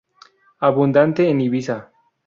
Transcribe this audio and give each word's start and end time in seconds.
Abundante 0.61 1.29
en 1.29 1.39
Ibiza. 1.41 1.91